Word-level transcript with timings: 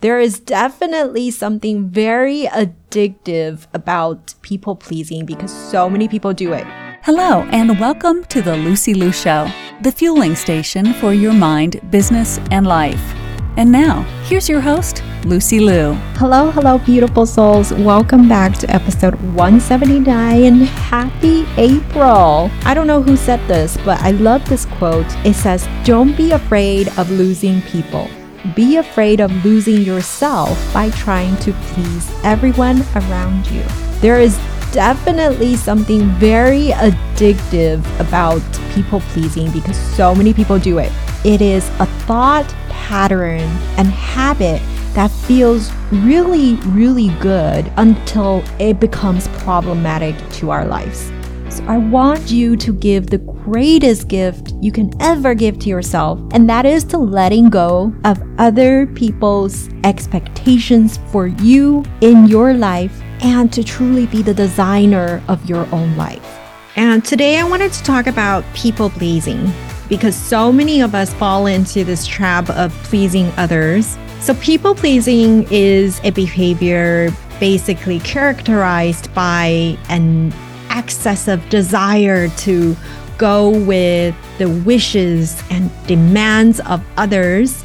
There 0.00 0.18
is 0.18 0.40
definitely 0.40 1.30
something 1.30 1.90
very 1.90 2.44
addictive 2.44 3.66
about 3.74 4.32
people 4.40 4.74
pleasing 4.74 5.26
because 5.26 5.52
so 5.52 5.90
many 5.90 6.08
people 6.08 6.32
do 6.32 6.54
it. 6.54 6.64
Hello, 7.02 7.42
and 7.52 7.78
welcome 7.78 8.24
to 8.32 8.40
the 8.40 8.56
Lucy 8.56 8.94
Liu 8.94 9.12
Show, 9.12 9.46
the 9.82 9.92
fueling 9.92 10.36
station 10.36 10.94
for 10.94 11.12
your 11.12 11.34
mind, 11.34 11.82
business, 11.90 12.38
and 12.50 12.66
life. 12.66 13.14
And 13.58 13.70
now, 13.70 14.04
here's 14.24 14.48
your 14.48 14.62
host, 14.62 15.02
Lucy 15.26 15.60
Liu. 15.60 15.92
Hello, 16.16 16.50
hello, 16.50 16.78
beautiful 16.78 17.26
souls. 17.26 17.70
Welcome 17.74 18.26
back 18.26 18.54
to 18.60 18.70
episode 18.70 19.16
179 19.34 20.44
and 20.44 20.62
happy 20.62 21.44
April. 21.58 22.50
I 22.64 22.72
don't 22.72 22.86
know 22.86 23.02
who 23.02 23.18
said 23.18 23.46
this, 23.46 23.76
but 23.84 24.00
I 24.00 24.12
love 24.12 24.48
this 24.48 24.64
quote. 24.64 25.14
It 25.26 25.34
says, 25.34 25.68
Don't 25.84 26.16
be 26.16 26.30
afraid 26.30 26.88
of 26.96 27.10
losing 27.10 27.60
people 27.60 28.08
be 28.54 28.76
afraid 28.76 29.20
of 29.20 29.30
losing 29.44 29.82
yourself 29.82 30.58
by 30.72 30.90
trying 30.90 31.36
to 31.38 31.52
please 31.52 32.10
everyone 32.24 32.82
around 32.94 33.46
you. 33.50 33.62
There 34.00 34.20
is 34.20 34.36
definitely 34.72 35.56
something 35.56 36.08
very 36.12 36.68
addictive 36.68 37.80
about 38.00 38.42
people 38.74 39.00
pleasing 39.00 39.50
because 39.50 39.76
so 39.94 40.14
many 40.14 40.32
people 40.32 40.58
do 40.58 40.78
it. 40.78 40.92
It 41.24 41.42
is 41.42 41.68
a 41.80 41.86
thought 42.06 42.48
pattern 42.68 43.40
and 43.76 43.88
habit 43.88 44.62
that 44.94 45.10
feels 45.10 45.70
really, 45.92 46.54
really 46.66 47.08
good 47.20 47.70
until 47.76 48.42
it 48.58 48.80
becomes 48.80 49.28
problematic 49.28 50.16
to 50.32 50.50
our 50.50 50.64
lives. 50.64 51.10
So 51.50 51.64
I 51.64 51.78
want 51.78 52.30
you 52.30 52.54
to 52.58 52.72
give 52.72 53.08
the 53.08 53.18
greatest 53.18 54.06
gift 54.06 54.54
you 54.60 54.70
can 54.70 54.92
ever 55.02 55.34
give 55.34 55.58
to 55.58 55.68
yourself, 55.68 56.20
and 56.32 56.48
that 56.48 56.64
is 56.64 56.84
to 56.84 56.98
letting 56.98 57.50
go 57.50 57.92
of 58.04 58.22
other 58.38 58.86
people's 58.86 59.68
expectations 59.82 61.00
for 61.10 61.26
you 61.26 61.84
in 62.02 62.28
your 62.28 62.54
life 62.54 63.02
and 63.22 63.52
to 63.52 63.64
truly 63.64 64.06
be 64.06 64.22
the 64.22 64.32
designer 64.32 65.20
of 65.26 65.44
your 65.50 65.66
own 65.74 65.96
life. 65.96 66.38
And 66.76 67.04
today 67.04 67.38
I 67.40 67.42
wanted 67.42 67.72
to 67.72 67.82
talk 67.82 68.06
about 68.06 68.44
people 68.54 68.88
pleasing 68.88 69.52
because 69.88 70.14
so 70.14 70.52
many 70.52 70.80
of 70.80 70.94
us 70.94 71.12
fall 71.14 71.46
into 71.46 71.82
this 71.82 72.06
trap 72.06 72.48
of 72.50 72.72
pleasing 72.84 73.26
others. 73.36 73.98
So, 74.20 74.34
people 74.34 74.76
pleasing 74.76 75.48
is 75.50 76.00
a 76.04 76.10
behavior 76.10 77.10
basically 77.40 77.98
characterized 78.00 79.12
by 79.14 79.76
an 79.88 80.32
excessive 80.70 81.46
desire 81.48 82.28
to 82.28 82.76
go 83.18 83.50
with 83.50 84.14
the 84.38 84.48
wishes 84.48 85.42
and 85.50 85.70
demands 85.86 86.60
of 86.60 86.82
others, 86.96 87.62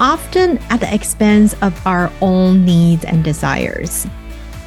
often 0.00 0.58
at 0.70 0.80
the 0.80 0.94
expense 0.94 1.54
of 1.62 1.86
our 1.86 2.10
own 2.20 2.64
needs 2.64 3.04
and 3.04 3.22
desires. 3.22 4.06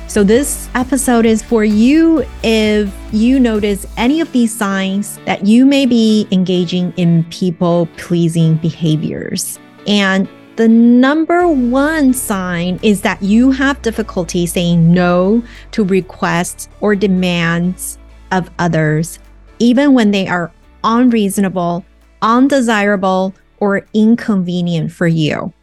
So, 0.08 0.24
this 0.24 0.70
episode 0.74 1.28
is 1.28 1.44
for 1.44 1.64
you 1.64 2.26
if 2.42 2.92
you 3.12 3.40
notice 3.40 3.86
any 3.96 4.22
of 4.22 4.32
these 4.32 4.56
signs 4.56 5.18
that 5.26 5.46
you 5.46 5.68
may 5.68 5.86
be 5.86 6.28
engaging 6.32 6.94
in 6.98 7.26
people 7.26 7.88
pleasing 7.98 8.56
behaviors. 8.56 9.60
And 9.86 10.28
the 10.60 10.68
number 10.68 11.48
one 11.48 12.14
sign 12.14 12.82
is 12.84 13.00
that 13.00 13.24
you 13.24 13.50
have 13.50 13.82
difficulty 13.82 14.46
saying 14.46 14.92
no 14.92 15.42
to 15.72 15.86
requests 15.86 16.68
or 16.82 16.98
demands 16.98 17.98
of 18.34 18.52
others, 18.60 19.20
even 19.60 19.94
when 19.94 20.12
they 20.12 20.28
are 20.28 20.52
unreasonable, 20.84 21.86
undesirable, 22.22 23.34
or 23.62 23.86
inconvenient 23.94 24.92
for 24.92 25.08
you. 25.08 25.54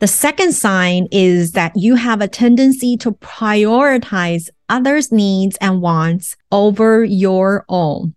The 0.00 0.08
second 0.08 0.54
sign 0.54 1.06
is 1.12 1.52
that 1.52 1.76
you 1.76 1.94
have 1.94 2.20
a 2.20 2.26
tendency 2.26 2.96
to 2.96 3.12
prioritize 3.12 4.50
others' 4.68 5.12
needs 5.12 5.56
and 5.60 5.80
wants 5.80 6.36
over 6.50 7.04
your 7.04 7.64
own. 7.68 8.16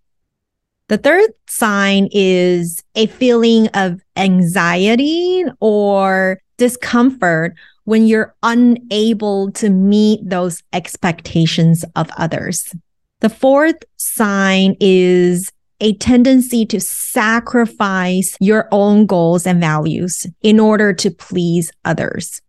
The 0.88 0.98
third 0.98 1.30
sign 1.48 2.08
is 2.12 2.82
a 2.94 3.06
feeling 3.06 3.68
of 3.68 4.02
anxiety 4.16 5.44
or 5.60 6.38
discomfort 6.58 7.54
when 7.84 8.06
you're 8.06 8.34
unable 8.42 9.50
to 9.52 9.70
meet 9.70 10.20
those 10.28 10.62
expectations 10.74 11.86
of 11.96 12.10
others. 12.18 12.74
The 13.20 13.30
fourth 13.30 13.82
sign 13.96 14.76
is 14.78 15.50
a 15.80 15.94
tendency 15.94 16.66
to 16.66 16.80
sacrifice 16.80 18.36
your 18.38 18.68
own 18.70 19.06
goals 19.06 19.46
and 19.46 19.60
values 19.60 20.26
in 20.42 20.60
order 20.60 20.92
to 20.92 21.10
please 21.10 21.72
others. 21.86 22.42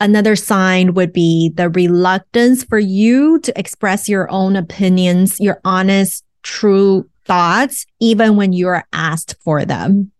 Another 0.00 0.36
sign 0.36 0.94
would 0.94 1.12
be 1.12 1.50
the 1.54 1.68
reluctance 1.68 2.62
for 2.62 2.78
you 2.78 3.40
to 3.40 3.58
express 3.58 4.08
your 4.08 4.30
own 4.30 4.54
opinions, 4.54 5.40
your 5.40 5.60
honest, 5.64 6.24
true 6.42 7.08
thoughts, 7.24 7.86
even 8.00 8.36
when 8.36 8.52
you 8.52 8.68
are 8.68 8.84
asked 8.92 9.36
for 9.42 9.64
them. 9.64 10.12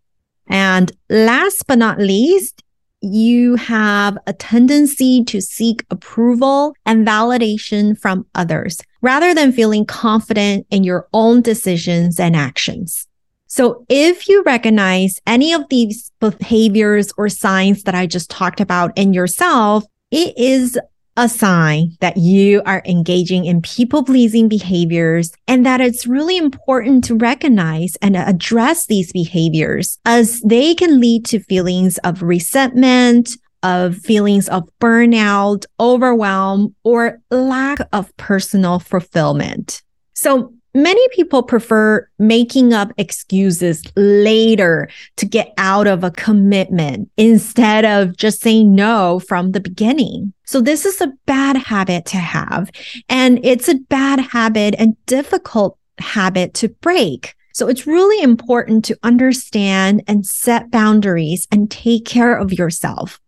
And 0.47 0.91
last 1.09 1.65
but 1.67 1.77
not 1.77 1.99
least, 1.99 2.63
you 3.01 3.55
have 3.55 4.17
a 4.27 4.33
tendency 4.33 5.23
to 5.25 5.41
seek 5.41 5.85
approval 5.89 6.73
and 6.85 7.05
validation 7.05 7.99
from 7.99 8.25
others 8.33 8.79
rather 9.01 9.33
than 9.33 9.51
feeling 9.51 9.85
confident 9.85 10.65
in 10.69 10.85
your 10.85 11.07
own 11.11 11.41
decisions 11.41 12.19
and 12.19 12.35
actions. 12.35 13.05
So 13.47 13.85
if 13.89 14.29
you 14.29 14.41
recognize 14.43 15.19
any 15.27 15.53
of 15.53 15.67
these 15.69 16.11
behaviors 16.19 17.11
or 17.17 17.27
signs 17.29 17.83
that 17.83 17.93
I 17.93 18.07
just 18.07 18.31
talked 18.31 18.61
about 18.61 18.97
in 18.97 19.13
yourself, 19.13 19.83
it 20.09 20.33
is 20.37 20.79
a 21.15 21.29
sign 21.29 21.95
that 21.99 22.17
you 22.17 22.61
are 22.65 22.81
engaging 22.85 23.45
in 23.45 23.61
people 23.61 24.03
pleasing 24.03 24.47
behaviors 24.47 25.31
and 25.47 25.65
that 25.65 25.81
it's 25.81 26.07
really 26.07 26.37
important 26.37 27.03
to 27.03 27.15
recognize 27.15 27.95
and 28.01 28.15
address 28.15 28.87
these 28.87 29.11
behaviors 29.11 29.99
as 30.05 30.41
they 30.41 30.73
can 30.73 30.99
lead 30.99 31.25
to 31.25 31.39
feelings 31.39 31.97
of 31.99 32.23
resentment, 32.23 33.29
of 33.61 33.95
feelings 33.97 34.49
of 34.49 34.67
burnout, 34.79 35.65
overwhelm, 35.79 36.75
or 36.83 37.19
lack 37.31 37.79
of 37.93 38.15
personal 38.17 38.79
fulfillment. 38.79 39.81
So 40.13 40.53
Many 40.75 41.07
people 41.09 41.43
prefer 41.43 42.07
making 42.17 42.73
up 42.73 42.91
excuses 42.97 43.83
later 43.95 44.89
to 45.17 45.25
get 45.25 45.53
out 45.59 45.85
of 45.85 46.03
a 46.03 46.09
commitment 46.09 47.11
instead 47.15 47.85
of 47.85 48.17
just 48.17 48.41
saying 48.41 48.73
no 48.73 49.19
from 49.19 49.51
the 49.51 49.59
beginning. 49.59 50.33
So 50.45 50.61
this 50.61 50.83
is 50.83 50.99
a 50.99 51.13
bad 51.27 51.57
habit 51.57 52.05
to 52.07 52.17
have. 52.17 52.71
And 53.07 53.39
it's 53.45 53.69
a 53.69 53.75
bad 53.75 54.19
habit 54.19 54.73
and 54.79 54.97
difficult 55.05 55.77
habit 55.99 56.55
to 56.55 56.69
break. 56.69 57.35
So 57.53 57.67
it's 57.67 57.85
really 57.85 58.23
important 58.23 58.83
to 58.85 58.97
understand 59.03 60.03
and 60.07 60.25
set 60.25 60.71
boundaries 60.71 61.47
and 61.51 61.69
take 61.69 62.05
care 62.05 62.35
of 62.35 62.51
yourself. 62.51 63.19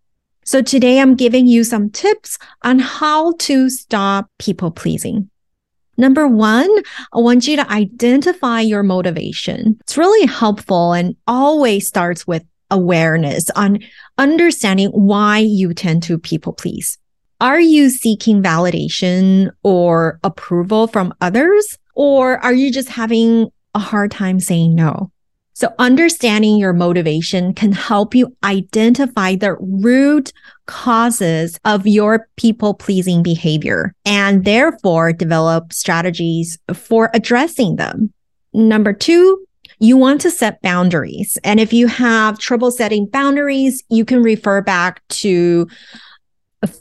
So 0.45 0.63
today 0.63 0.99
I'm 0.99 1.13
giving 1.13 1.45
you 1.45 1.63
some 1.63 1.91
tips 1.91 2.39
on 2.63 2.79
how 2.79 3.33
to 3.33 3.69
stop 3.69 4.31
people 4.39 4.71
pleasing. 4.71 5.29
Number 5.97 6.27
one, 6.27 6.69
I 7.13 7.19
want 7.19 7.47
you 7.47 7.55
to 7.55 7.71
identify 7.71 8.61
your 8.61 8.83
motivation. 8.83 9.77
It's 9.81 9.97
really 9.97 10.27
helpful 10.27 10.93
and 10.93 11.15
always 11.27 11.87
starts 11.87 12.27
with 12.27 12.43
awareness 12.71 13.49
on 13.51 13.79
understanding 14.17 14.89
why 14.89 15.39
you 15.39 15.73
tend 15.73 16.03
to 16.03 16.17
people 16.17 16.53
please. 16.53 16.97
Are 17.39 17.59
you 17.59 17.89
seeking 17.89 18.41
validation 18.41 19.51
or 19.63 20.19
approval 20.23 20.87
from 20.87 21.13
others? 21.21 21.77
Or 21.93 22.37
are 22.39 22.53
you 22.53 22.71
just 22.71 22.89
having 22.89 23.49
a 23.73 23.79
hard 23.79 24.11
time 24.11 24.39
saying 24.39 24.75
no? 24.75 25.11
So 25.53 25.73
understanding 25.79 26.57
your 26.57 26.73
motivation 26.73 27.53
can 27.53 27.71
help 27.71 28.13
you 28.13 28.35
identify 28.43 29.35
the 29.35 29.55
root 29.55 30.33
causes 30.65 31.59
of 31.65 31.87
your 31.87 32.27
people 32.37 32.73
pleasing 32.73 33.23
behavior 33.23 33.93
and 34.05 34.45
therefore 34.45 35.13
develop 35.13 35.73
strategies 35.73 36.57
for 36.73 37.09
addressing 37.13 37.75
them. 37.75 38.11
Number 38.53 38.93
two, 38.93 39.45
you 39.79 39.97
want 39.97 40.21
to 40.21 40.31
set 40.31 40.61
boundaries. 40.61 41.37
And 41.43 41.59
if 41.59 41.73
you 41.73 41.87
have 41.87 42.39
trouble 42.39 42.71
setting 42.71 43.07
boundaries, 43.07 43.83
you 43.89 44.05
can 44.05 44.23
refer 44.23 44.61
back 44.61 45.05
to 45.09 45.67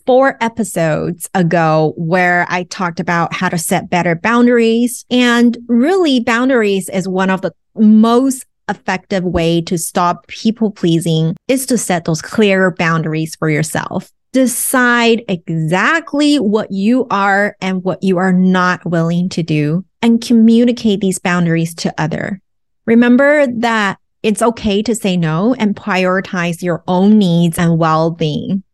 four 0.07 0.37
episodes 0.41 1.29
ago 1.35 1.93
where 1.97 2.47
I 2.49 2.65
talked 2.65 3.01
about 3.01 3.35
how 3.35 3.49
to 3.49 3.59
set 3.59 3.91
better 3.91 4.15
boundaries. 4.15 5.05
And 5.11 5.59
really, 5.69 6.21
boundaries 6.21 6.89
is 6.89 7.09
one 7.09 7.31
of 7.31 7.43
the 7.43 7.53
most 7.77 8.47
effective 8.69 9.25
way 9.25 9.61
to 9.63 9.79
stop 9.79 10.27
people 10.27 10.71
pleasing 10.71 11.37
is 11.49 11.67
to 11.67 11.79
set 11.79 12.05
those 12.05 12.23
clear 12.23 12.71
boundaries 12.73 13.37
for 13.37 13.49
yourself. 13.49 14.11
Decide 14.33 15.23
exactly 15.29 16.37
what 16.37 16.71
you 16.71 17.07
are 17.11 17.57
and 17.61 17.85
what 17.85 18.03
you 18.03 18.19
are 18.19 18.33
not 18.33 18.85
willing 18.85 19.29
to 19.31 19.43
do 19.43 19.85
and 20.03 20.21
communicate 20.21 21.01
these 21.01 21.19
boundaries 21.19 21.75
to 21.77 21.95
other. 21.99 22.41
Remember 22.87 23.47
that 23.47 23.99
it's 24.23 24.43
okay 24.43 24.83
to 24.83 24.95
say 24.95 25.17
no 25.17 25.55
and 25.55 25.77
prioritize 25.77 26.63
your 26.63 26.83
own 26.89 27.19
needs 27.19 27.59
and 27.59 27.79
well-being. 27.79 28.65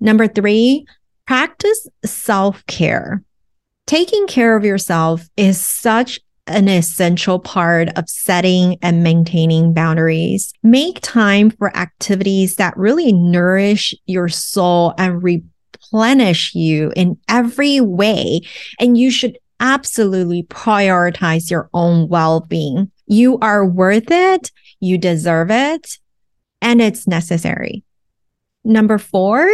Number 0.00 0.28
three, 0.28 0.86
practice 1.26 1.86
self 2.04 2.64
care. 2.66 3.22
Taking 3.86 4.26
care 4.26 4.56
of 4.56 4.64
yourself 4.64 5.28
is 5.36 5.60
such 5.60 6.20
an 6.46 6.68
essential 6.68 7.38
part 7.38 7.88
of 7.96 8.08
setting 8.08 8.76
and 8.82 9.02
maintaining 9.02 9.72
boundaries. 9.72 10.52
Make 10.62 11.00
time 11.00 11.50
for 11.50 11.74
activities 11.76 12.56
that 12.56 12.76
really 12.76 13.12
nourish 13.12 13.94
your 14.06 14.28
soul 14.28 14.94
and 14.98 15.22
replenish 15.22 16.54
you 16.54 16.92
in 16.94 17.18
every 17.28 17.80
way. 17.80 18.40
And 18.78 18.98
you 18.98 19.10
should 19.10 19.38
absolutely 19.60 20.42
prioritize 20.44 21.50
your 21.50 21.70
own 21.72 22.08
well 22.08 22.40
being. 22.40 22.90
You 23.06 23.38
are 23.38 23.64
worth 23.64 24.10
it. 24.10 24.50
You 24.80 24.98
deserve 24.98 25.50
it. 25.50 25.98
And 26.60 26.82
it's 26.82 27.06
necessary. 27.06 27.84
Number 28.64 28.98
four, 28.98 29.48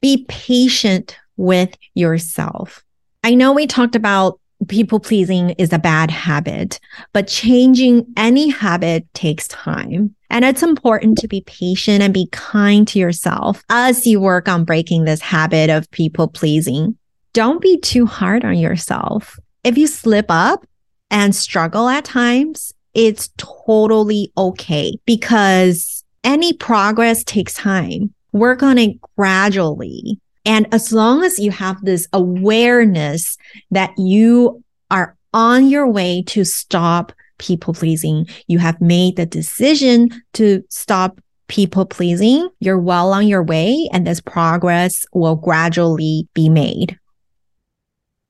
be 0.00 0.24
patient 0.28 1.16
with 1.36 1.76
yourself. 1.94 2.82
I 3.22 3.34
know 3.34 3.52
we 3.52 3.66
talked 3.66 3.96
about 3.96 4.39
people 4.68 5.00
pleasing 5.00 5.50
is 5.50 5.72
a 5.72 5.78
bad 5.78 6.10
habit, 6.10 6.80
but 7.12 7.26
changing 7.26 8.06
any 8.16 8.48
habit 8.48 9.12
takes 9.14 9.48
time. 9.48 10.14
And 10.28 10.44
it's 10.44 10.62
important 10.62 11.18
to 11.18 11.28
be 11.28 11.42
patient 11.42 12.02
and 12.02 12.14
be 12.14 12.28
kind 12.30 12.86
to 12.88 12.98
yourself 12.98 13.64
as 13.68 14.06
you 14.06 14.20
work 14.20 14.48
on 14.48 14.64
breaking 14.64 15.04
this 15.04 15.20
habit 15.20 15.70
of 15.70 15.90
people 15.90 16.28
pleasing. 16.28 16.96
Don't 17.32 17.60
be 17.60 17.78
too 17.78 18.06
hard 18.06 18.44
on 18.44 18.58
yourself. 18.58 19.38
If 19.64 19.76
you 19.76 19.86
slip 19.86 20.26
up 20.28 20.66
and 21.10 21.34
struggle 21.34 21.88
at 21.88 22.04
times, 22.04 22.72
it's 22.94 23.30
totally 23.36 24.32
okay 24.36 24.96
because 25.06 26.04
any 26.24 26.52
progress 26.52 27.24
takes 27.24 27.54
time. 27.54 28.12
Work 28.32 28.62
on 28.62 28.78
it 28.78 29.00
gradually. 29.16 30.20
And 30.44 30.72
as 30.72 30.92
long 30.92 31.22
as 31.22 31.38
you 31.38 31.50
have 31.50 31.84
this 31.84 32.08
awareness 32.12 33.36
that 33.70 33.92
you 33.98 34.62
are 34.90 35.16
on 35.32 35.68
your 35.68 35.88
way 35.88 36.22
to 36.28 36.44
stop 36.44 37.12
people 37.38 37.74
pleasing, 37.74 38.26
you 38.46 38.58
have 38.58 38.80
made 38.80 39.16
the 39.16 39.26
decision 39.26 40.10
to 40.34 40.64
stop 40.68 41.20
people 41.48 41.84
pleasing, 41.84 42.48
you're 42.60 42.78
well 42.78 43.12
on 43.12 43.26
your 43.26 43.42
way 43.42 43.88
and 43.92 44.06
this 44.06 44.20
progress 44.20 45.04
will 45.12 45.34
gradually 45.36 46.28
be 46.32 46.48
made. 46.48 46.98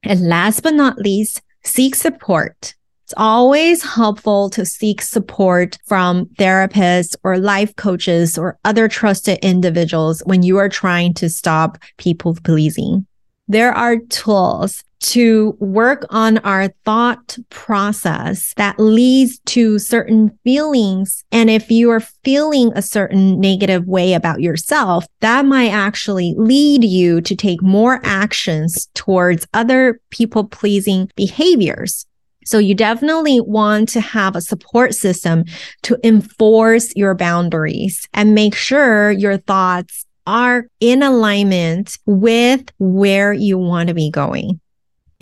And 0.02 0.26
last 0.26 0.62
but 0.62 0.74
not 0.74 0.98
least, 0.98 1.42
seek 1.62 1.94
support. 1.94 2.74
It's 3.10 3.14
always 3.16 3.82
helpful 3.82 4.50
to 4.50 4.64
seek 4.64 5.02
support 5.02 5.76
from 5.84 6.26
therapists 6.38 7.16
or 7.24 7.38
life 7.40 7.74
coaches 7.74 8.38
or 8.38 8.56
other 8.64 8.86
trusted 8.86 9.40
individuals 9.42 10.22
when 10.26 10.44
you 10.44 10.58
are 10.58 10.68
trying 10.68 11.14
to 11.14 11.28
stop 11.28 11.76
people 11.96 12.38
pleasing. 12.44 13.08
There 13.48 13.72
are 13.72 13.96
tools 13.96 14.84
to 15.00 15.56
work 15.58 16.06
on 16.10 16.38
our 16.38 16.68
thought 16.84 17.36
process 17.48 18.54
that 18.54 18.78
leads 18.78 19.40
to 19.46 19.80
certain 19.80 20.38
feelings. 20.44 21.24
And 21.32 21.50
if 21.50 21.68
you 21.68 21.90
are 21.90 21.98
feeling 22.22 22.70
a 22.76 22.82
certain 22.82 23.40
negative 23.40 23.88
way 23.88 24.14
about 24.14 24.40
yourself, 24.40 25.04
that 25.18 25.44
might 25.46 25.70
actually 25.70 26.36
lead 26.38 26.84
you 26.84 27.22
to 27.22 27.34
take 27.34 27.60
more 27.60 28.00
actions 28.04 28.86
towards 28.94 29.48
other 29.52 30.00
people 30.10 30.44
pleasing 30.44 31.10
behaviors. 31.16 32.06
So 32.44 32.58
you 32.58 32.74
definitely 32.74 33.40
want 33.40 33.88
to 33.90 34.00
have 34.00 34.36
a 34.36 34.40
support 34.40 34.94
system 34.94 35.44
to 35.82 35.98
enforce 36.04 36.94
your 36.96 37.14
boundaries 37.14 38.08
and 38.14 38.34
make 38.34 38.54
sure 38.54 39.10
your 39.10 39.36
thoughts 39.36 40.06
are 40.26 40.66
in 40.80 41.02
alignment 41.02 41.98
with 42.06 42.70
where 42.78 43.32
you 43.32 43.58
want 43.58 43.88
to 43.88 43.94
be 43.94 44.10
going. 44.10 44.60